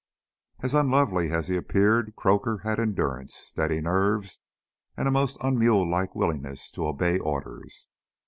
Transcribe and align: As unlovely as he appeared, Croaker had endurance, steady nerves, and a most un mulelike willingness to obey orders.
As 0.61 0.73
unlovely 0.73 1.29
as 1.31 1.47
he 1.49 1.55
appeared, 1.55 2.15
Croaker 2.15 2.61
had 2.63 2.79
endurance, 2.79 3.35
steady 3.35 3.81
nerves, 3.81 4.39
and 4.97 5.07
a 5.07 5.11
most 5.11 5.37
un 5.41 5.59
mulelike 5.59 6.15
willingness 6.15 6.71
to 6.71 6.87
obey 6.87 7.19
orders. 7.19 7.87